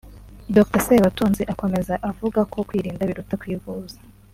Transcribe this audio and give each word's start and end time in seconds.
Dr 0.55 0.81
Sebatunzi 0.87 1.43
akomeza 1.53 1.93
avuga 2.09 2.39
ko 2.51 2.57
kwirinda 2.67 3.07
biruta 3.09 3.33
kwivuza 3.41 3.97